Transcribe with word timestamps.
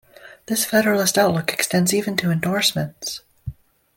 This 0.47 0.65
federalist 0.65 1.15
outlook 1.15 1.53
extends 1.53 1.93
even 1.93 2.17
to 2.17 2.31
endorsements. 2.31 3.21